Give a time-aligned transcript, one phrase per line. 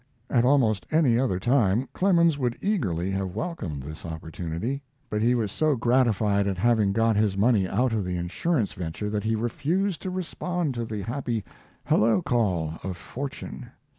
[0.31, 4.81] At almost any other time Clemens would eagerly have welcomed this opportunity;
[5.11, 9.11] but he was so gratified at having got his money out of the insurance venture
[9.11, 11.43] that he refused to respond to the happy
[11.85, 13.67] "hello" call of fortune.